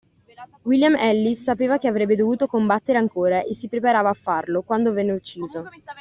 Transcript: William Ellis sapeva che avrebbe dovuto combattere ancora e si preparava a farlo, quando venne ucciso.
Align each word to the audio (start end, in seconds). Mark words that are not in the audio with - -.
William 0.63 0.95
Ellis 0.95 1.43
sapeva 1.43 1.77
che 1.77 1.87
avrebbe 1.87 2.15
dovuto 2.15 2.47
combattere 2.47 2.97
ancora 2.97 3.43
e 3.43 3.53
si 3.53 3.67
preparava 3.67 4.09
a 4.09 4.15
farlo, 4.15 4.63
quando 4.63 4.91
venne 4.93 5.11
ucciso. 5.11 5.69